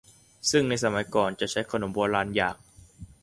[0.51, 2.55] ซึ่งในสมัยก่อนจะใช้ขนมโบราณอย่าง